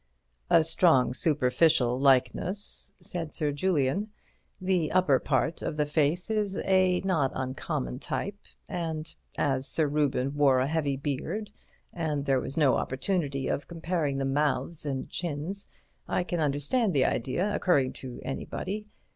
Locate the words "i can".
16.07-16.39